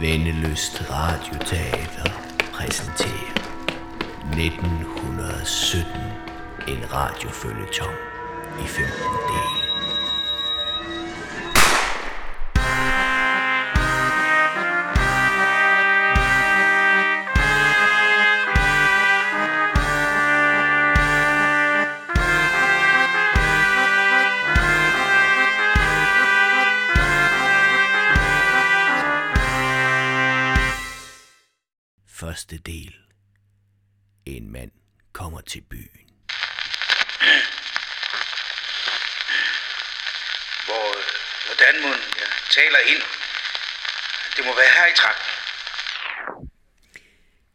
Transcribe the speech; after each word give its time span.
Vendeløst 0.00 0.90
Radioteater 0.90 2.10
præsenterer 2.52 3.34
1917 4.32 5.92
en 6.68 6.92
radiofølgetong 6.92 7.96
i 8.60 8.66
15 8.66 8.92
dele. 9.28 9.63
Til 35.46 35.60
byen. 35.60 36.06
Hvor, 40.66 40.88
hvordan 41.46 41.74
må 41.82 41.88
jeg 42.20 42.30
taler 42.50 42.80
ind? 42.92 43.02
Det 44.36 44.44
må 44.46 44.52
være 44.60 44.72
her 44.78 44.86
i 44.92 44.96
trakten. 44.96 45.30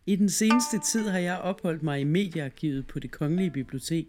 I 0.06 0.16
den 0.16 0.30
seneste 0.30 0.80
tid 0.80 1.10
har 1.10 1.20
jeg 1.20 1.38
opholdt 1.38 1.84
mig 1.84 2.02
i 2.02 2.04
mediearkivet 2.04 2.88
på 2.88 3.00
det 3.00 3.12
Kongelige 3.12 3.52
Bibliotek, 3.52 4.08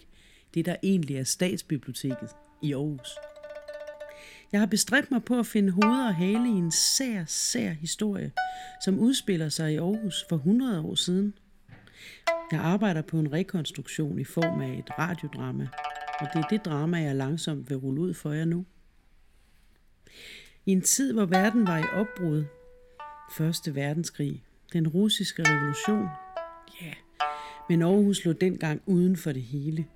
det 0.55 0.67
der 0.67 0.77
egentlig 0.83 1.17
er 1.17 1.25
Statsbiblioteket 1.25 2.31
i 2.62 2.72
Aarhus. 2.72 3.09
Jeg 4.53 4.61
har 4.61 4.67
bestræbt 4.67 5.11
mig 5.11 5.25
på 5.25 5.39
at 5.39 5.47
finde 5.47 5.72
hoved 5.72 6.06
og 6.06 6.15
hale 6.15 6.48
i 6.48 6.59
en 6.59 6.72
sær, 6.72 7.25
sær 7.27 7.70
historie, 7.70 8.33
som 8.84 8.98
udspiller 8.98 9.48
sig 9.48 9.72
i 9.72 9.77
Aarhus 9.77 10.25
for 10.28 10.37
100 10.37 10.81
år 10.81 10.94
siden. 10.94 11.34
Jeg 12.53 12.61
arbejder 12.61 13.03
på 13.03 13.19
en 13.19 13.33
rekonstruktion 13.33 14.19
i 14.19 14.25
form 14.25 14.61
af 14.61 14.79
et 14.79 14.98
radiodrama, 14.98 15.69
og 16.20 16.27
det 16.34 16.45
er 16.45 16.48
det 16.48 16.65
drama, 16.65 17.03
jeg 17.03 17.17
langsomt 17.17 17.70
vil 17.70 17.79
rulle 17.79 18.01
ud 18.01 18.15
for 18.15 18.33
jer 18.33 18.45
nu. 18.45 18.65
I 20.67 20.73
en 20.73 20.83
tid, 20.83 21.12
hvor 21.12 21.25
verden 21.25 21.67
var 21.67 21.78
i 21.78 21.84
opbrud, 21.93 22.45
Første 23.31 23.75
verdenskrig, 23.75 24.43
den 24.73 24.89
russiske 24.89 25.43
revolution, 25.47 26.09
ja, 26.81 26.87
yeah. 26.87 26.97
men 27.69 27.83
Aarhus 27.83 28.25
lå 28.25 28.33
dengang 28.33 28.83
uden 28.87 29.17
for 29.17 29.33
det 29.33 29.43
hele. 29.43 29.87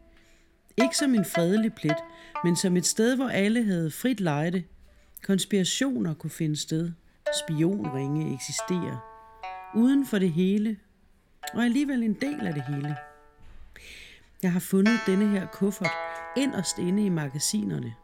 Ikke 0.82 0.96
som 0.96 1.14
en 1.14 1.24
fredelig 1.24 1.72
plet, 1.74 1.96
men 2.44 2.56
som 2.56 2.76
et 2.76 2.86
sted, 2.86 3.16
hvor 3.16 3.28
alle 3.28 3.64
havde 3.64 3.90
frit 3.90 4.20
lejde. 4.20 4.62
Konspirationer 5.22 6.14
kunne 6.14 6.30
finde 6.30 6.56
sted. 6.56 6.92
Spionringe 7.44 8.34
eksisterer. 8.34 9.20
Uden 9.76 10.06
for 10.06 10.18
det 10.18 10.32
hele, 10.32 10.76
og 11.52 11.64
alligevel 11.64 12.02
en 12.02 12.14
del 12.14 12.46
af 12.46 12.54
det 12.54 12.62
hele. 12.62 12.96
Jeg 14.42 14.52
har 14.52 14.60
fundet 14.60 15.00
denne 15.06 15.28
her 15.28 15.46
kuffert 15.46 15.90
inderst 16.36 16.78
inde 16.78 17.04
i 17.04 17.08
magasinerne. 17.08 17.94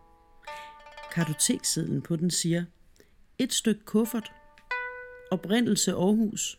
Kartoteksedlen 1.12 2.02
på 2.02 2.16
den 2.16 2.30
siger, 2.30 2.64
et 3.38 3.52
stykke 3.52 3.84
kuffert, 3.84 4.32
oprindelse 5.30 5.92
Aarhus, 5.92 6.58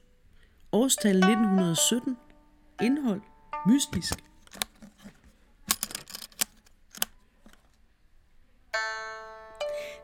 årstal 0.72 1.16
1917, 1.16 2.18
indhold 2.82 3.22
mystisk. 3.68 4.14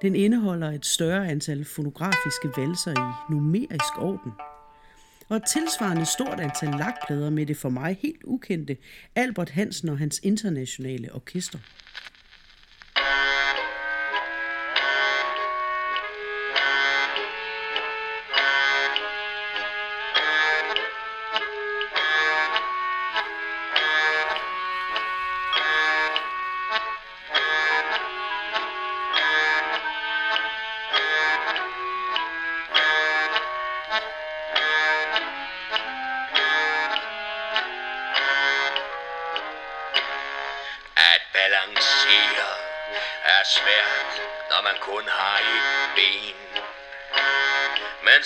Den 0.02 0.16
indeholder 0.16 0.72
et 0.72 0.85
større 0.85 1.28
antal 1.28 1.66
fonografiske 1.66 2.50
valser 2.57 2.91
i 2.91 3.34
numerisk 3.34 3.97
orden. 3.97 4.31
Og 5.30 5.38
et 5.38 5.44
tilsvarende 5.54 6.06
stort 6.06 6.40
antal 6.40 6.70
lakplader 6.70 7.30
med 7.30 7.46
det 7.46 7.58
for 7.58 7.70
mig 7.70 7.98
helt 8.02 8.24
ukendte 8.24 8.78
Albert 9.16 9.50
Hansen 9.50 9.90
og 9.90 9.98
hans 9.98 10.20
internationale 10.24 11.14
orkester. 11.14 11.60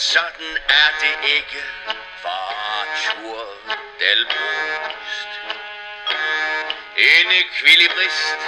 Sådan 0.01 0.53
er 0.81 0.89
det 1.03 1.15
ikke 1.37 1.61
for 2.23 2.41
Arthur 2.77 3.43
Delbrust. 4.01 5.31
En 6.97 7.27
ekvilibrist 7.43 8.41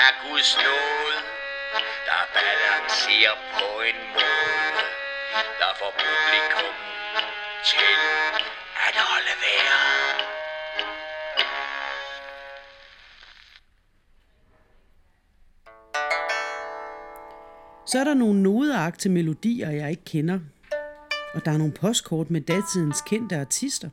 er 0.00 0.08
Guds 0.24 0.56
nåde, 0.56 1.16
der 2.08 2.22
balancerer 2.36 3.36
på 3.54 3.68
en 3.90 3.98
måde, 4.14 4.82
der 5.60 5.70
får 5.80 5.92
publikum 6.04 6.74
til 7.70 7.96
at 8.86 8.94
holde 9.10 9.34
vejret. 9.44 10.16
Så 17.86 17.98
er 17.98 18.04
der 18.04 18.14
nogle 18.14 18.42
nodeagte 18.42 19.08
melodier, 19.08 19.70
jeg 19.70 19.90
ikke 19.90 20.04
kender. 20.04 20.40
Og 21.34 21.44
der 21.44 21.50
er 21.50 21.58
nogle 21.58 21.72
postkort 21.72 22.30
med 22.30 22.40
datidens 22.40 23.00
kendte 23.06 23.36
artister. 23.36 23.90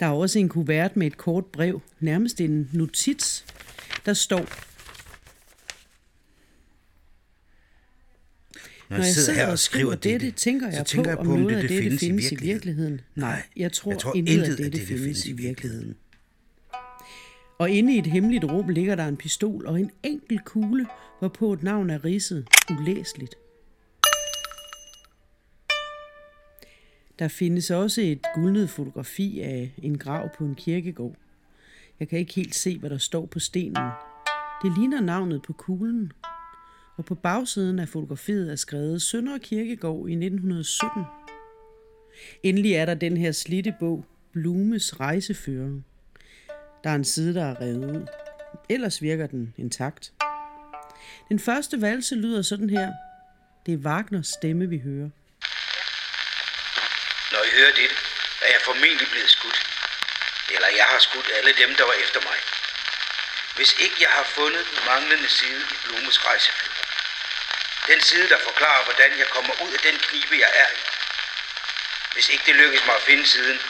Der 0.00 0.06
er 0.06 0.10
også 0.10 0.38
en 0.38 0.48
kuvert 0.48 0.96
med 0.96 1.06
et 1.06 1.16
kort 1.16 1.46
brev, 1.46 1.80
nærmest 2.00 2.40
en 2.40 2.70
notits, 2.72 3.44
der 4.06 4.14
står... 4.14 4.46
Når 8.90 8.96
jeg 8.96 9.06
sidder 9.06 9.32
her 9.32 9.50
og 9.50 9.58
skriver 9.58 9.94
dette, 9.94 10.26
dette, 10.26 10.30
tænker 10.30 10.70
jeg, 10.70 10.86
tænker 10.86 11.10
jeg 11.10 11.18
på, 11.18 11.32
om 11.32 11.38
noget 11.38 11.56
af 11.56 11.60
dette 11.62 11.74
dette 11.74 11.82
findes 11.82 12.02
i 12.02 12.06
findes 12.06 12.32
i 12.32 12.36
virkeligheden. 12.36 13.00
Nej, 13.14 13.42
jeg 13.56 13.72
tror, 13.72 13.90
jeg 13.90 14.00
tror 14.00 14.16
intet 14.16 14.42
af 14.42 14.56
dette 14.56 14.86
findes 14.86 15.26
i 15.26 15.32
virkeligheden. 15.32 15.96
Og 17.58 17.70
inde 17.70 17.94
i 17.94 17.98
et 17.98 18.06
hemmeligt 18.06 18.44
rum 18.44 18.68
ligger 18.68 18.94
der 18.94 19.08
en 19.08 19.16
pistol 19.16 19.66
og 19.66 19.80
en 19.80 19.90
enkelt 20.02 20.44
kugle, 20.44 20.86
hvorpå 21.18 21.52
et 21.52 21.62
navn 21.62 21.90
er 21.90 22.04
ridset 22.04 22.46
ulæseligt. 22.70 23.34
Der 27.22 27.28
findes 27.28 27.70
også 27.70 28.00
et 28.00 28.26
guldnet 28.34 28.70
fotografi 28.70 29.40
af 29.40 29.74
en 29.82 29.98
grav 29.98 30.28
på 30.38 30.44
en 30.44 30.54
kirkegård. 30.54 31.14
Jeg 32.00 32.08
kan 32.08 32.18
ikke 32.18 32.34
helt 32.34 32.54
se, 32.54 32.78
hvad 32.78 32.90
der 32.90 32.98
står 32.98 33.26
på 33.26 33.38
stenen. 33.38 33.90
Det 34.62 34.78
ligner 34.78 35.00
navnet 35.00 35.42
på 35.42 35.52
kuglen. 35.52 36.12
Og 36.96 37.04
på 37.04 37.14
bagsiden 37.14 37.78
af 37.78 37.88
fotografiet 37.88 38.50
er 38.50 38.56
skrevet 38.56 39.02
Sønder 39.02 39.38
Kirkegård 39.38 40.08
i 40.08 40.12
1917. 40.12 41.02
Endelig 42.42 42.72
er 42.72 42.84
der 42.84 42.94
den 42.94 43.16
her 43.16 43.32
slitte 43.32 43.74
bog, 43.80 44.04
Blumes 44.32 45.00
rejsefører. 45.00 45.80
Der 46.84 46.90
er 46.90 46.94
en 46.94 47.04
side, 47.04 47.34
der 47.34 47.44
er 47.44 47.60
revet 47.60 47.96
ud. 47.96 48.06
Ellers 48.68 49.02
virker 49.02 49.26
den 49.26 49.54
intakt. 49.56 50.12
Den 51.28 51.38
første 51.38 51.80
valse 51.80 52.14
lyder 52.14 52.42
sådan 52.42 52.70
her. 52.70 52.92
Det 53.66 53.74
er 53.74 53.78
Wagners 53.78 54.26
stemme, 54.26 54.68
vi 54.68 54.78
hører. 54.78 55.08
Hører 57.52 57.72
dette, 57.72 57.96
er 58.40 58.50
jeg 58.52 58.60
formentlig 58.62 59.10
blevet 59.10 59.30
skudt. 59.30 59.60
Eller 60.48 60.68
jeg 60.68 60.84
har 60.84 60.98
skudt 60.98 61.30
alle 61.34 61.52
dem, 61.52 61.74
der 61.74 61.84
var 61.84 61.92
efter 61.92 62.20
mig. 62.20 62.38
Hvis 63.54 63.72
ikke 63.78 63.96
jeg 64.00 64.10
har 64.10 64.24
fundet 64.24 64.66
den 64.70 64.84
manglende 64.84 65.28
side 65.28 65.66
i 65.70 65.76
Blumes 65.84 66.24
rejsefilm. 66.24 66.72
Den 67.86 68.00
side, 68.00 68.28
der 68.28 68.38
forklarer, 68.38 68.84
hvordan 68.84 69.18
jeg 69.18 69.28
kommer 69.28 69.62
ud 69.62 69.72
af 69.72 69.80
den 69.80 69.98
knibe, 69.98 70.38
jeg 70.38 70.50
er 70.54 70.70
i. 70.70 70.82
Hvis 72.12 72.28
ikke 72.28 72.44
det 72.46 72.54
lykkes 72.54 72.84
mig 72.86 72.94
at 72.94 73.02
finde 73.02 73.26
siden, 73.26 73.62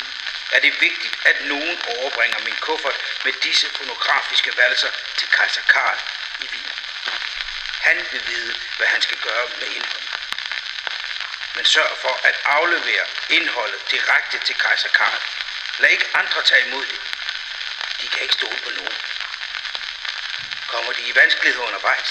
er 0.52 0.61
det 0.61 0.81
vigtigt, 0.81 1.19
at 1.25 1.44
nogen 1.44 1.82
overbringer 1.96 2.38
min 2.44 2.56
kuffert 2.61 2.96
med 3.25 3.32
disse 3.32 3.70
fonografiske 3.70 4.56
valser 4.56 4.90
til 5.17 5.29
kejser 5.29 5.62
Karl 5.69 5.99
i 6.40 6.46
Wien. 6.52 6.73
Han 7.81 8.06
vil 8.12 8.23
vide, 8.26 8.55
hvad 8.76 8.87
han 8.87 9.02
skal 9.02 9.17
gøre 9.17 9.49
med 9.61 9.67
indholdet. 9.67 10.21
Men 11.56 11.64
sørg 11.64 11.94
for 12.04 12.14
at 12.28 12.37
aflevere 12.58 13.04
indholdet 13.37 13.81
direkte 13.94 14.37
til 14.46 14.56
kejser 14.64 14.90
Karl. 14.99 15.20
Lad 15.81 15.90
ikke 15.96 16.08
andre 16.20 16.40
tage 16.50 16.62
imod 16.69 16.84
det. 16.93 17.00
De 18.00 18.06
kan 18.12 18.22
ikke 18.26 18.37
stole 18.40 18.58
på 18.66 18.70
nogen. 18.78 18.99
Kommer 20.72 20.93
de 20.99 21.02
i 21.10 21.12
vanskeligheder 21.20 21.66
undervejs? 21.70 22.10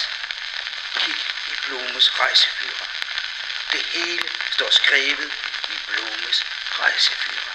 Kig 1.01 1.19
i 1.51 1.55
Blumes 1.63 2.07
rejsefører. 2.21 2.85
Det 3.73 3.83
hele 3.95 4.27
står 4.55 4.71
skrevet 4.79 5.31
i 5.73 5.77
Blumes 5.87 6.39
rejsefører. 6.81 7.53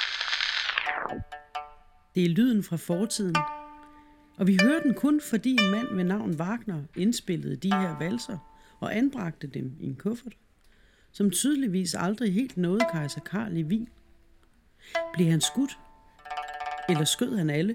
Det 2.15 2.25
er 2.25 2.29
lyden 2.29 2.65
fra 2.69 2.77
fortiden. 2.77 3.37
Og 4.39 4.47
vi 4.47 4.59
hører 4.63 4.81
den 4.83 4.95
kun, 4.95 5.21
fordi 5.31 5.53
en 5.63 5.71
mand 5.71 5.97
ved 5.97 6.05
navn 6.05 6.41
Wagner 6.41 6.83
indspillede 6.97 7.57
de 7.57 7.71
her 7.83 7.99
valser 7.99 8.39
og 8.81 8.97
anbragte 8.97 9.47
dem 9.47 9.77
i 9.81 9.85
en 9.85 9.97
kuffert, 9.97 10.33
som 11.17 11.31
tydeligvis 11.31 11.95
aldrig 11.95 12.33
helt 12.33 12.57
nåede 12.57 12.85
kejser 12.93 13.21
Karl 13.21 13.57
i 13.57 13.63
Wien. 13.63 13.89
Blev 15.15 15.31
han 15.31 15.41
skudt? 15.41 15.79
Eller 16.89 17.05
skød 17.05 17.37
han 17.37 17.51
alle? 17.51 17.75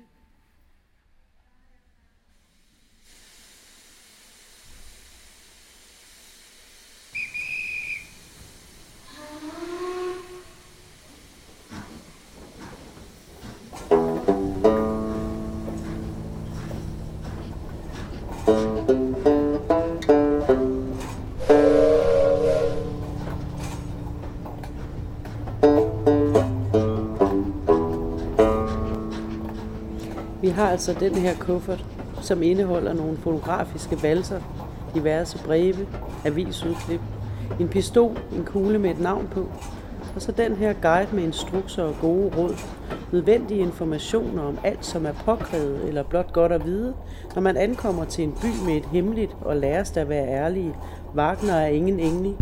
Vi 30.41 30.49
har 30.49 30.69
altså 30.69 30.93
den 30.99 31.15
her 31.15 31.35
kuffert, 31.39 31.85
som 32.21 32.43
indeholder 32.43 32.93
nogle 32.93 33.17
fotografiske 33.17 34.03
valser, 34.03 34.39
diverse 34.95 35.38
breve, 35.45 35.88
avisudklip, 36.25 37.01
en 37.59 37.67
pistol, 37.67 38.17
en 38.35 38.45
kugle 38.45 38.79
med 38.79 38.89
et 38.89 38.99
navn 38.99 39.27
på, 39.31 39.47
og 40.15 40.21
så 40.21 40.31
den 40.31 40.55
her 40.55 40.73
guide 40.73 41.15
med 41.15 41.23
instrukser 41.23 41.83
og 41.83 41.95
gode 42.01 42.31
råd, 42.38 42.55
nødvendige 43.11 43.59
informationer 43.59 44.43
om 44.43 44.57
alt, 44.63 44.85
som 44.85 45.05
er 45.05 45.13
påkrævet 45.25 45.88
eller 45.88 46.03
blot 46.03 46.33
godt 46.33 46.51
at 46.51 46.65
vide, 46.65 46.93
når 47.35 47.41
man 47.41 47.57
ankommer 47.57 48.05
til 48.05 48.23
en 48.23 48.31
by 48.41 48.67
med 48.67 48.77
et 48.77 48.85
hemmeligt 48.85 49.35
og 49.41 49.57
læres 49.57 49.97
at 49.97 50.09
være 50.09 50.27
ærlige. 50.27 50.75
Wagner 51.15 51.53
er 51.53 51.67
ingen 51.67 51.99
engel. 51.99 52.35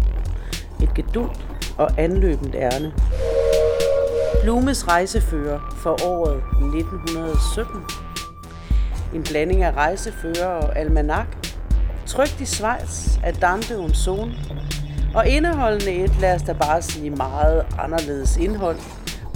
Et 0.84 0.94
gedult 0.96 1.46
og 1.78 1.90
anløbent 1.98 2.56
ærne. 2.56 2.94
Blumes 4.44 4.88
rejsefører 4.88 5.60
for 5.78 6.06
året 6.06 6.38
1917. 6.38 7.82
En 9.14 9.24
blanding 9.24 9.64
af 9.64 9.72
rejsefører 9.72 10.48
og 10.48 10.78
almanak. 10.78 11.28
Trygt 12.06 12.42
i 12.42 12.46
Schweiz 12.46 13.18
af 13.24 13.34
Dante 13.34 13.78
Unson. 13.78 14.32
Og 15.16 15.28
indeholdende 15.28 15.92
et, 15.92 16.12
lad 16.22 16.36
os 16.36 16.42
da 16.42 16.54
bare 16.54 16.82
sige 16.82 17.10
meget 17.10 17.66
anderledes 17.80 18.38
indhold. 18.38 18.78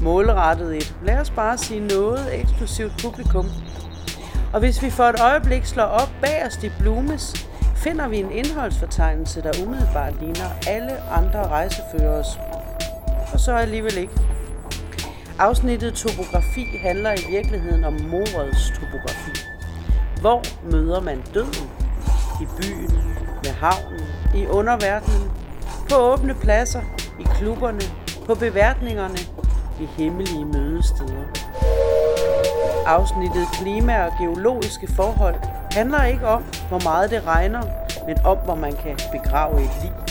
Målrettet 0.01 0.77
et, 0.77 0.95
lad 1.05 1.17
os 1.17 1.29
bare 1.29 1.57
sige 1.57 1.79
noget 1.79 2.39
eksklusivt 2.39 2.93
publikum. 3.01 3.45
Og 4.53 4.59
hvis 4.59 4.83
vi 4.83 4.89
for 4.89 5.03
et 5.03 5.19
øjeblik 5.21 5.65
slår 5.65 5.83
op 5.83 6.09
bagerst 6.21 6.63
i 6.63 6.69
Blumes, 6.79 7.47
finder 7.75 8.07
vi 8.07 8.17
en 8.17 8.31
indholdsfortegnelse, 8.31 9.41
der 9.41 9.51
umiddelbart 9.65 10.13
ligner 10.21 10.49
alle 10.67 11.01
andre 11.11 11.47
rejseførers. 11.47 12.27
Og 13.33 13.39
så 13.39 13.55
alligevel 13.55 13.97
ikke. 13.97 14.32
Afsnittet 15.43 15.93
topografi 15.93 16.77
handler 16.81 17.11
i 17.11 17.31
virkeligheden 17.31 17.83
om 17.83 17.93
morets 17.93 18.69
topografi. 18.79 19.31
Hvor 20.21 20.41
møder 20.71 20.99
man 21.01 21.23
døden? 21.33 21.69
I 22.41 22.45
byen, 22.57 22.91
ved 23.43 23.51
havnen, 23.51 24.01
i 24.35 24.45
underverdenen, 24.45 25.31
på 25.89 25.95
åbne 25.95 26.33
pladser, 26.33 26.81
i 27.19 27.23
klubberne, 27.23 27.81
på 28.25 28.35
beværtningerne, 28.35 29.17
i 29.81 29.85
hemmelige 29.97 30.45
mødesteder. 30.45 31.23
Afsnittet 32.85 33.47
klima 33.53 34.05
og 34.05 34.11
geologiske 34.19 34.87
forhold 34.95 35.35
handler 35.71 36.03
ikke 36.03 36.27
om, 36.27 36.43
hvor 36.69 36.83
meget 36.83 37.11
det 37.11 37.27
regner, 37.27 37.61
men 38.07 38.17
om, 38.25 38.37
hvor 38.37 38.55
man 38.55 38.73
kan 38.73 38.97
begrave 39.11 39.61
et 39.63 39.71
liv. 39.81 40.02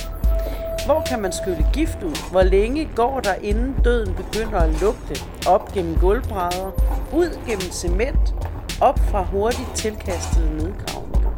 Hvor 0.86 1.02
kan 1.06 1.22
man 1.22 1.32
skylle 1.32 1.66
gift 1.72 2.02
ud? 2.02 2.30
Hvor 2.30 2.42
længe 2.42 2.88
går 2.96 3.20
der, 3.20 3.34
inden 3.34 3.76
døden 3.84 4.14
begynder 4.14 4.58
at 4.58 4.80
lugte? 4.80 5.24
Op 5.46 5.72
gennem 5.72 5.98
gulvbrædder, 5.98 6.70
ud 7.12 7.38
gennem 7.46 7.72
cement, 7.72 8.34
op 8.80 8.98
fra 8.98 9.22
hurtigt 9.22 9.68
tilkastede 9.74 10.56
nedgravninger. 10.56 11.30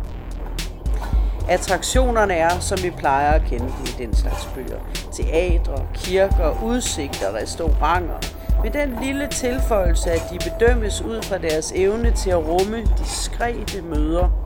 Attraktionerne 1.49 2.35
er, 2.35 2.59
som 2.61 2.79
vi 2.83 2.91
plejer 2.91 3.33
at 3.33 3.43
kende 3.43 3.65
dem 3.65 3.85
i 3.85 4.03
den 4.05 4.15
slags 4.15 4.49
bøger. 4.55 4.81
Teatre, 5.13 5.87
kirker, 5.95 6.63
udsigter, 6.63 7.35
restauranter. 7.35 8.19
Med 8.63 8.71
den 8.71 8.99
lille 9.03 9.27
tilføjelse, 9.27 10.11
at 10.11 10.23
de 10.31 10.51
bedømmes 10.51 11.03
ud 11.03 11.23
fra 11.23 11.39
deres 11.39 11.73
evne 11.77 12.11
til 12.11 12.31
at 12.31 12.49
rumme 12.49 12.83
diskrete 12.99 13.83
møder 13.83 14.44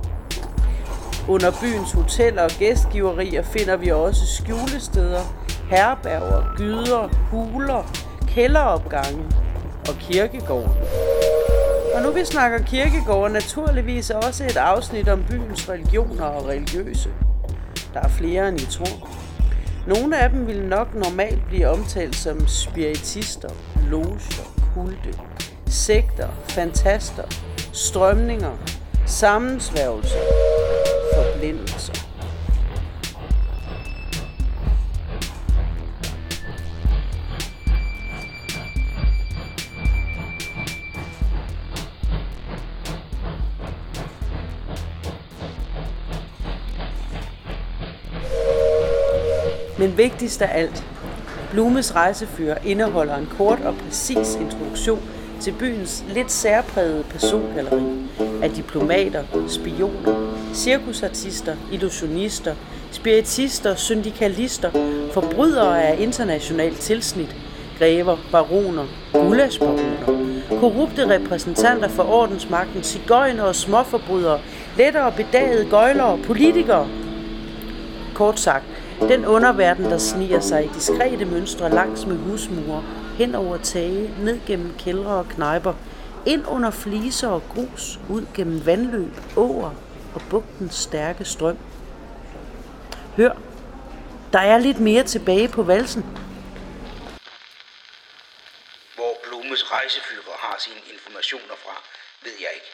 under 1.28 1.50
byens 1.60 1.92
hoteller 1.92 2.42
og 2.42 2.50
gæstgiverier 2.50 3.42
finder 3.42 3.76
vi 3.76 3.90
også 3.90 4.26
skjulesteder, 4.26 5.20
herberger, 5.70 6.56
gyder, 6.56 7.08
huler, 7.30 7.92
kælderopgange 8.28 9.24
og 9.88 9.94
kirkegården. 10.00 10.70
Og 11.94 12.02
nu 12.02 12.10
vi 12.10 12.24
snakker 12.24 12.58
kirkegården, 12.58 13.32
naturligvis 13.32 14.10
også 14.10 14.44
et 14.44 14.56
afsnit 14.56 15.08
om 15.08 15.24
byens 15.30 15.68
religioner 15.68 16.24
og 16.24 16.46
religiøse. 16.46 17.10
Der 17.94 18.00
er 18.00 18.08
flere 18.08 18.48
end 18.48 18.60
I 18.60 18.66
tror. 18.66 19.08
Nogle 19.86 20.18
af 20.18 20.30
dem 20.30 20.46
vil 20.46 20.62
nok 20.62 20.94
normalt 20.94 21.46
blive 21.48 21.68
omtalt 21.68 22.16
som 22.16 22.48
spiritister, 22.48 23.48
loger, 23.90 24.48
kulte, 24.74 25.18
sekter, 25.66 26.28
fantaster, 26.48 27.24
strømninger, 27.72 28.56
sammensværgelser, 29.06 30.18
forblændelser. 31.38 31.92
Men 49.78 49.96
vigtigst 49.96 50.42
af 50.42 50.58
alt, 50.58 50.84
Blumes 51.50 51.94
rejsefører 51.94 52.58
indeholder 52.64 53.16
en 53.16 53.28
kort 53.36 53.60
og 53.60 53.74
præcis 53.74 54.34
introduktion 54.34 55.00
til 55.40 55.54
byens 55.58 56.04
lidt 56.08 56.32
særprægede 56.32 57.04
persongalleri 57.10 58.08
af 58.42 58.50
diplomater, 58.50 59.24
spioner, 59.48 60.27
cirkusartister, 60.54 61.56
illusionister, 61.72 62.54
spiritister, 62.90 63.74
syndikalister, 63.74 64.70
forbrydere 65.12 65.82
af 65.82 66.00
internationalt 66.00 66.78
tilsnit, 66.78 67.36
grever, 67.78 68.16
baroner, 68.32 68.86
gulasbaroner, 69.12 70.28
korrupte 70.60 71.08
repræsentanter 71.08 71.88
for 71.88 72.02
ordensmagten, 72.02 72.82
cigøjner 72.82 73.42
og 73.42 73.54
småforbrydere, 73.54 74.40
lettere 74.76 75.12
bedagede 75.12 75.70
gøjlere, 75.70 76.18
politikere. 76.26 76.88
Kort 78.14 78.40
sagt, 78.40 78.64
den 79.00 79.26
underverden, 79.26 79.84
der 79.84 79.98
sniger 79.98 80.40
sig 80.40 80.64
i 80.64 80.68
diskrete 80.74 81.24
mønstre 81.24 81.70
langs 81.70 82.06
med 82.06 82.16
husmure, 82.16 82.82
hen 83.18 83.34
over 83.34 83.56
tage, 83.56 84.10
ned 84.24 84.38
gennem 84.46 84.72
kældre 84.78 85.10
og 85.10 85.28
knejper, 85.28 85.72
ind 86.26 86.42
under 86.48 86.70
fliser 86.70 87.28
og 87.28 87.42
grus, 87.54 88.00
ud 88.08 88.22
gennem 88.34 88.66
vandløb, 88.66 89.12
åer 89.36 89.70
og 90.18 90.24
bugtens 90.30 90.74
stærke 90.74 91.24
strøm. 91.24 91.58
Hør, 93.16 93.34
der 94.32 94.42
er 94.52 94.58
lidt 94.58 94.80
mere 94.80 95.04
tilbage 95.04 95.48
på 95.48 95.62
valsen. 95.62 96.02
Hvor 98.94 99.14
Blumes 99.24 99.72
rejsefyrer 99.72 100.36
har 100.38 100.56
sine 100.58 100.80
informationer 100.94 101.56
fra, 101.64 101.82
ved 102.22 102.36
jeg 102.40 102.50
ikke. 102.54 102.72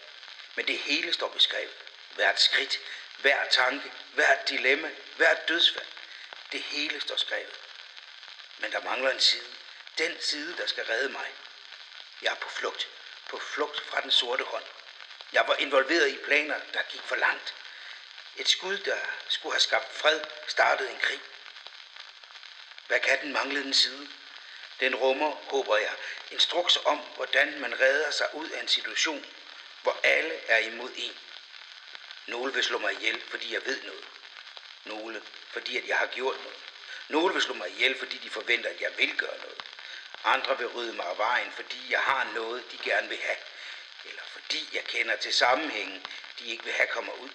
Men 0.56 0.66
det 0.66 0.78
hele 0.78 1.12
står 1.12 1.30
beskrevet. 1.34 1.74
Hvert 2.14 2.40
skridt, 2.40 2.78
hver 3.22 3.40
tanke, 3.50 3.92
hvert 4.14 4.48
dilemma, 4.48 4.88
hvert 5.16 5.48
dødsfald. 5.48 5.90
Det 6.52 6.60
hele 6.60 7.00
står 7.00 7.16
skrevet. 7.16 7.56
Men 8.60 8.72
der 8.72 8.80
mangler 8.90 9.10
en 9.10 9.20
side. 9.20 9.50
Den 9.98 10.12
side, 10.20 10.56
der 10.56 10.66
skal 10.66 10.84
redde 10.84 11.08
mig. 11.08 11.28
Jeg 12.22 12.30
er 12.30 12.40
på 12.44 12.48
flugt. 12.48 12.88
På 13.30 13.38
flugt 13.54 13.80
fra 13.80 14.00
den 14.00 14.10
sorte 14.10 14.44
hånd. 14.52 14.64
Jeg 15.34 15.48
var 15.48 15.54
involveret 15.54 16.08
i 16.08 16.18
planer, 16.24 16.60
der 16.74 16.82
gik 16.82 17.02
for 17.02 17.16
langt. 17.16 17.54
Et 18.36 18.48
skud, 18.48 18.78
der 18.78 18.96
skulle 19.28 19.52
have 19.52 19.60
skabt 19.60 19.94
fred, 19.94 20.20
startede 20.46 20.90
en 20.90 20.98
krig. 20.98 21.20
Hvad 22.86 23.00
kan 23.00 23.20
den 23.22 23.32
manglende 23.32 23.74
side? 23.74 24.08
Den 24.80 24.94
rummer, 24.94 25.30
håber 25.30 25.76
jeg, 25.76 25.94
instrukser 26.30 26.80
om, 26.84 26.98
hvordan 26.98 27.60
man 27.60 27.80
redder 27.80 28.10
sig 28.10 28.34
ud 28.34 28.48
af 28.48 28.60
en 28.60 28.68
situation, 28.68 29.26
hvor 29.82 30.00
alle 30.02 30.34
er 30.48 30.58
imod 30.58 30.90
en. 30.96 31.12
Nogle 32.26 32.54
vil 32.54 32.64
slå 32.64 32.78
mig 32.78 32.92
ihjel, 32.92 33.22
fordi 33.30 33.54
jeg 33.54 33.66
ved 33.66 33.82
noget. 33.82 34.04
Nogle, 34.84 35.22
fordi 35.50 35.78
at 35.78 35.88
jeg 35.88 35.98
har 35.98 36.06
gjort 36.06 36.36
noget. 36.36 36.58
Nogle 37.08 37.34
vil 37.34 37.42
slå 37.42 37.54
mig 37.54 37.70
ihjel, 37.70 37.98
fordi 37.98 38.18
de 38.18 38.30
forventer, 38.30 38.70
at 38.70 38.80
jeg 38.80 38.98
vil 38.98 39.16
gøre 39.16 39.38
noget. 39.38 39.62
Andre 40.24 40.58
vil 40.58 40.66
rydde 40.66 40.92
mig 40.92 41.06
af 41.06 41.18
vejen, 41.18 41.52
fordi 41.52 41.86
jeg 41.90 42.00
har 42.00 42.30
noget, 42.34 42.72
de 42.72 42.78
gerne 42.78 43.08
vil 43.08 43.18
have. 43.18 43.36
Eller 44.04 44.23
fordi 44.32 44.68
jeg 44.73 44.84
kender 44.84 45.16
til 45.16 45.32
sammenhængen, 45.32 46.06
de 46.38 46.46
ikke 46.46 46.64
vil 46.64 46.73
have 46.73 46.88
kommer 46.88 47.12
ud. 47.12 47.28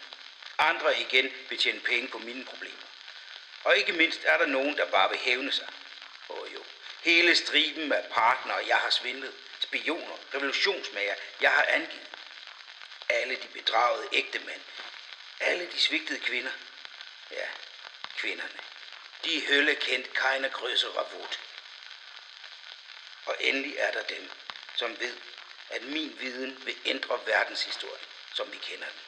Andre 0.58 1.00
igen 1.00 1.34
vil 1.50 1.58
tjene 1.58 1.80
penge 1.80 2.08
på 2.08 2.18
mine 2.18 2.46
problemer. 2.46 2.88
Og 3.64 3.78
ikke 3.78 3.94
mindst 3.94 4.20
er 4.24 4.38
der 4.38 4.46
nogen, 4.46 4.78
der 4.78 4.86
bare 4.86 5.10
vil 5.10 5.20
hævne 5.20 5.52
sig. 5.52 5.68
Åh 6.30 6.54
jo, 6.54 6.64
hele 7.02 7.36
striben 7.36 7.92
af 7.92 8.06
partnere, 8.12 8.64
jeg 8.68 8.78
har 8.78 8.90
svindlet, 8.90 9.34
spioner, 9.60 10.18
revolutionsmager, 10.34 11.16
jeg 11.42 11.52
har 11.52 11.66
angivet. 11.70 12.08
Alle 13.10 13.36
de 13.36 13.48
bedragede 13.48 14.08
ægte 14.14 14.40
mænd, 14.40 14.62
alle 15.40 15.72
de 15.72 15.80
svigtede 15.80 16.20
kvinder. 16.20 16.52
Ja, 17.32 17.48
kvinderne. 18.18 18.60
De 19.26 19.48
hølle 19.48 19.76
kendt 19.76 20.14
keine 20.14 20.48
größere 20.48 20.98
Ravut. 20.98 21.40
Og 23.26 23.36
endelig 23.40 23.76
er 23.78 23.92
der 23.92 24.04
dem, 24.04 24.30
som 24.76 25.00
ved, 25.00 25.18
at 25.70 25.84
min 25.84 26.18
viden 26.20 26.66
vil 26.66 26.76
ændre 26.86 27.20
verdenshistorien, 27.26 28.06
som 28.34 28.52
vi 28.52 28.58
kender 28.58 28.86
den. 28.86 29.02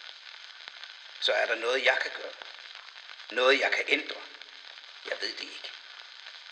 Så 1.20 1.34
er 1.34 1.46
der 1.46 1.56
noget, 1.56 1.86
jeg 1.86 1.98
kan 2.02 2.12
gøre. 2.16 2.34
Noget, 3.32 3.60
jeg 3.60 3.72
kan 3.72 3.86
ændre. 3.88 4.22
Jeg 5.06 5.18
ved 5.22 5.32
det 5.32 5.42
ikke. 5.42 5.72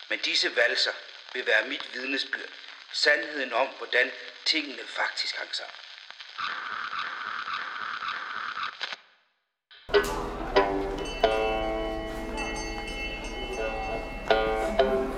Men 0.09 0.19
disse 0.19 0.55
valser 0.55 0.93
vil 1.33 1.45
være 1.45 1.67
mit 1.67 1.93
vidnesbyrd. 1.93 2.49
Sandheden 2.91 3.53
om, 3.53 3.67
hvordan 3.67 4.11
tingene 4.45 4.87
faktisk 4.87 5.35
hang 5.35 5.55
sammen. 5.55 5.75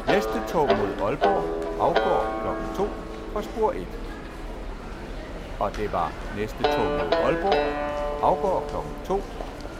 Næste 0.07 0.53
tog 0.53 0.67
mod 0.77 1.01
Aalborg 1.01 1.43
afgår 1.81 2.21
kl. 2.41 2.77
2 2.77 2.89
fra 3.33 3.43
spor 3.43 3.71
1. 3.71 4.10
Og 5.61 5.77
det 5.77 5.93
var 5.93 6.11
næste 6.37 6.63
tog 6.63 6.85
mod 6.85 7.13
Aalborg 7.23 7.53
afgår 8.23 8.63
kl. 8.69 8.75
2 9.07 9.21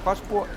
fra 0.04 0.16
spor 0.16 0.44
1. 0.44 0.50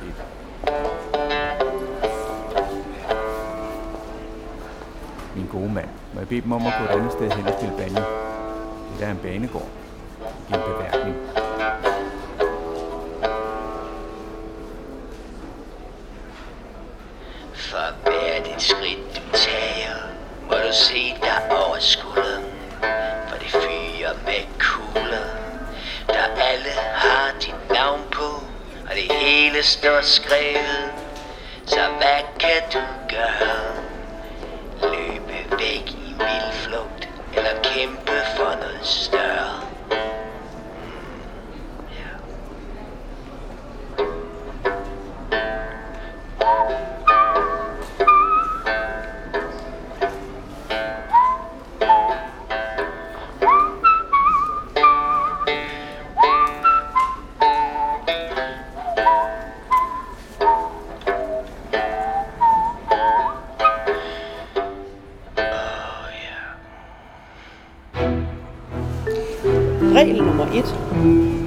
Min 5.36 5.46
gode 5.46 5.72
mand, 5.72 5.88
må 6.14 6.20
jeg 6.20 6.28
bede 6.28 6.40
dem 6.40 6.52
om 6.52 6.66
at 6.66 6.72
gå 6.78 6.84
et 6.84 6.98
andet 6.98 7.12
sted 7.12 7.30
hen 7.30 7.46
og 7.46 7.52
spille 7.58 7.76
bane? 7.76 7.94
Det 7.94 9.00
der 9.00 9.06
er 9.06 9.10
en 9.10 9.16
banegård. 9.16 9.68
Ikke 10.48 10.58
en 10.58 10.62
beværkning. 10.76 11.33
Det 29.64 30.04
skrevet. 30.04 30.93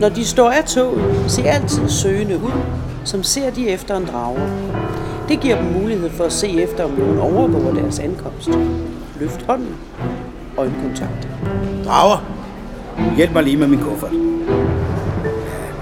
Når 0.07 0.13
de 0.13 0.25
står 0.25 0.49
af 0.49 0.63
toget, 0.63 1.31
se 1.31 1.43
altid 1.43 1.89
søgende 1.89 2.35
ud, 2.35 2.51
som 3.03 3.23
ser 3.23 3.49
de 3.49 3.69
efter 3.69 3.97
en 3.97 4.05
drager. 4.05 4.49
Det 5.29 5.39
giver 5.39 5.61
dem 5.61 5.81
mulighed 5.81 6.09
for 6.09 6.23
at 6.23 6.31
se 6.31 6.61
efter, 6.61 6.83
om 6.83 6.91
nogen 6.91 7.19
overvåger 7.19 7.73
deres 7.73 7.99
ankomst. 7.99 8.49
Løft 9.19 9.41
hånden. 9.41 9.75
Øjenkontakt. 10.57 11.27
Drager, 11.85 12.25
hjælp 13.17 13.33
mig 13.33 13.43
lige 13.43 13.57
med 13.57 13.67
min 13.67 13.79
kuffert. 13.79 14.11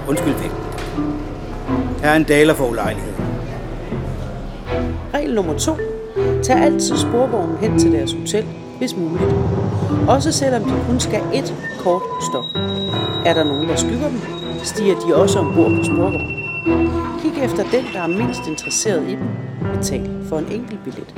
Undskyld 0.08 0.34
vægten. 0.34 0.60
Her 2.02 2.10
er 2.10 2.16
en 2.16 2.24
daler 2.24 2.54
for 2.54 2.68
ulejlighed. 2.68 3.12
Regel 5.14 5.34
nummer 5.34 5.58
2. 5.58 5.76
Tag 6.42 6.56
altid 6.56 6.96
sporvognen 6.96 7.56
hen 7.60 7.78
til 7.78 7.92
deres 7.92 8.12
hotel, 8.12 8.44
hvis 8.78 8.96
muligt. 8.96 9.34
Også 10.08 10.32
selvom 10.32 10.64
de 10.64 10.72
kun 10.88 11.00
skal 11.00 11.20
et 11.34 11.54
kort 11.78 12.02
stop. 12.30 12.44
Er 13.24 13.34
der 13.34 13.44
nogen, 13.44 13.68
der 13.68 13.76
skygger 13.76 14.08
dem, 14.08 14.20
stiger 14.62 14.94
de 14.94 15.16
også 15.16 15.38
ombord 15.38 15.70
på 15.70 15.84
sporvognen. 15.84 16.32
Kig 17.22 17.44
efter 17.44 17.62
den, 17.62 17.84
der 17.94 18.00
er 18.00 18.06
mindst 18.06 18.46
interesseret 18.48 19.08
i 19.08 19.10
dem. 19.10 19.28
Betal 19.74 20.10
for 20.28 20.38
en 20.38 20.46
enkelt 20.50 20.84
billet. 20.84 21.14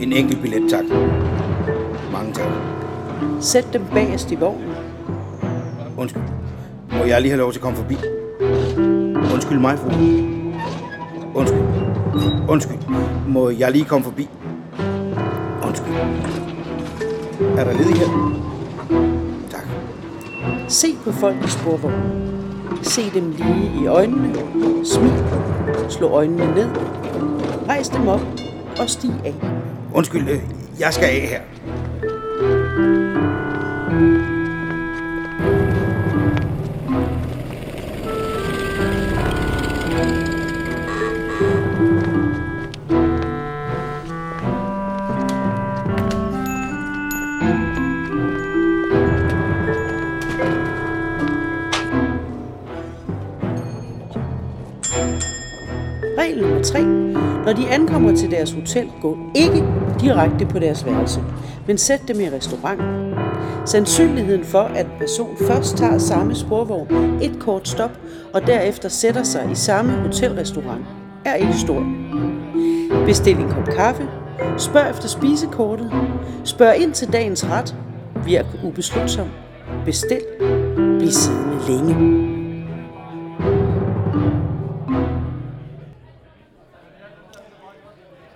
En 0.00 0.12
enkelt 0.12 0.42
billet, 0.42 0.70
tak. 0.70 0.84
Mange 2.12 2.32
tak. 2.32 2.46
Sæt 3.40 3.66
dem 3.72 3.82
bagerst 3.94 4.30
i 4.30 4.34
vognen. 4.34 4.68
Undskyld. 5.96 6.22
Må 6.98 7.04
jeg 7.04 7.20
lige 7.20 7.30
have 7.30 7.38
lov 7.40 7.52
til 7.52 7.58
at 7.58 7.62
komme 7.62 7.78
forbi? 7.78 7.96
Undskyld 9.34 9.58
mig, 9.58 9.78
fru. 9.78 9.90
Undskyld. 11.34 11.60
Undskyld. 12.48 12.78
Må 13.28 13.50
jeg 13.50 13.72
lige 13.72 13.84
komme 13.84 14.04
forbi? 14.04 14.28
Undskyld. 15.66 15.94
Er 17.40 17.64
der 17.64 17.72
ledig 17.72 17.94
her? 17.96 18.06
Tak. 19.50 19.66
Se 20.68 20.86
på 21.04 21.12
folk 21.12 21.36
i 21.44 21.48
sporvognen. 21.48 22.38
Se 22.82 23.10
dem 23.14 23.30
lige 23.30 23.82
i 23.82 23.86
øjnene. 23.86 24.34
Smil. 24.84 25.12
Slå 25.88 26.08
øjnene 26.08 26.54
ned. 26.54 26.68
Rejs 27.68 27.88
dem 27.88 28.08
op 28.08 28.20
og 28.80 28.90
stig 28.90 29.12
af. 29.24 29.34
Undskyld, 29.94 30.28
øh, 30.28 30.40
jeg 30.80 30.94
skal 30.94 31.04
af 31.04 31.28
her. 31.28 31.40
Regel 56.20 56.42
nummer 56.42 56.62
3. 56.62 56.84
Når 57.44 57.52
de 57.52 57.68
ankommer 57.68 58.16
til 58.16 58.30
deres 58.30 58.52
hotel, 58.52 58.88
gå 59.02 59.18
ikke 59.34 59.64
direkte 60.00 60.46
på 60.46 60.58
deres 60.58 60.86
værelse, 60.86 61.20
men 61.66 61.78
sæt 61.78 62.00
dem 62.08 62.20
i 62.20 62.28
restaurant. 62.28 62.80
Sandsynligheden 63.64 64.44
for, 64.44 64.60
at 64.62 64.86
en 64.86 64.92
person 64.98 65.36
først 65.46 65.76
tager 65.76 65.98
samme 65.98 66.34
sporvogn 66.34 67.18
et 67.22 67.38
kort 67.38 67.68
stop, 67.68 67.90
og 68.32 68.46
derefter 68.46 68.88
sætter 68.88 69.22
sig 69.22 69.48
i 69.52 69.54
samme 69.54 69.92
hotelrestaurant, 69.92 70.84
er 71.24 71.34
ikke 71.34 71.54
stor. 71.54 71.86
Bestil 73.06 73.36
en 73.36 73.48
kop 73.48 73.64
kaffe. 73.76 74.08
Spørg 74.58 74.90
efter 74.90 75.08
spisekortet. 75.08 75.92
Spørg 76.44 76.76
ind 76.76 76.92
til 76.92 77.12
dagens 77.12 77.46
ret. 77.46 77.74
Virk 78.24 78.46
ubeslutsom. 78.64 79.28
Bestil. 79.84 80.20
Bliv 80.98 81.10
siddende 81.10 81.58
længe. 81.68 82.29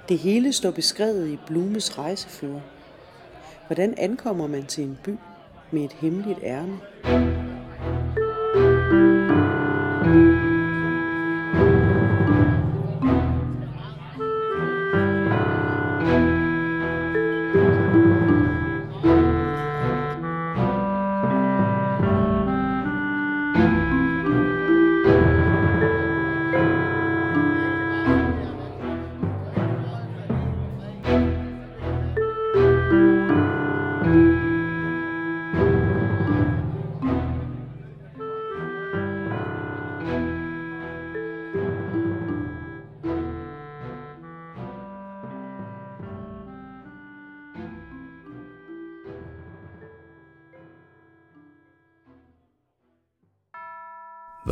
Det 0.09 0.19
hele 0.19 0.53
står 0.53 0.71
beskrevet 0.71 1.29
i 1.29 1.39
Blumes 1.47 1.99
rejsefører. 1.99 2.61
Hvordan 3.67 3.95
ankommer 3.99 4.47
man 4.47 4.67
til 4.67 4.85
en 4.85 4.99
by 5.05 5.15
med 5.71 5.85
et 5.85 5.93
hemmeligt 5.93 6.39
ærne? 6.43 7.44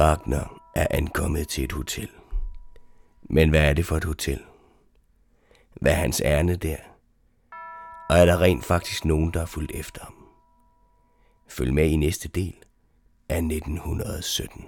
Wagner 0.02 0.62
er 0.74 0.86
ankommet 0.90 1.48
til 1.48 1.64
et 1.64 1.72
hotel. 1.72 2.08
Men 3.22 3.50
hvad 3.50 3.60
er 3.60 3.72
det 3.72 3.86
for 3.86 3.96
et 3.96 4.04
hotel? 4.04 4.40
Hvad 5.80 5.92
er 5.92 5.96
hans 5.96 6.22
ærne 6.24 6.56
der? 6.56 6.76
Og 8.10 8.18
er 8.18 8.26
der 8.26 8.40
rent 8.40 8.64
faktisk 8.64 9.04
nogen, 9.04 9.32
der 9.32 9.38
har 9.38 9.46
fulgt 9.46 9.72
efter 9.72 10.04
ham? 10.04 10.14
Følg 11.48 11.74
med 11.74 11.90
i 11.90 11.96
næste 11.96 12.28
del 12.28 12.54
af 13.28 13.36
1917. 13.36 14.64